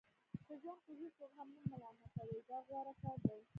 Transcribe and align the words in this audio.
په 0.47 0.53
ژوند 0.61 0.79
کې 0.85 0.93
هیڅوک 1.01 1.31
هم 1.39 1.47
مه 1.53 1.61
ملامتوئ 1.71 2.39
دا 2.49 2.57
غوره 2.67 2.93
کار 3.01 3.17
دی. 3.27 3.41